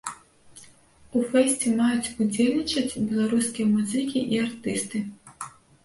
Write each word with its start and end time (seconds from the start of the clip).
У 1.19 1.21
фэсце 1.33 1.67
маюць 1.83 2.11
удзельнічаць 2.23 2.99
беларускія 3.13 3.65
музыкі 3.79 4.29
і 4.35 4.45
артысты. 4.49 4.97